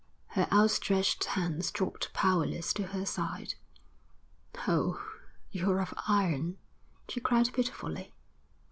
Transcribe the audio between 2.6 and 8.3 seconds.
to her side. 'Oh, you're of iron,' she cried pitifully.